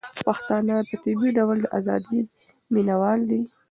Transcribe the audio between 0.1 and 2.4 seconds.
پښتانه په طبيعي ډول د ازادۍ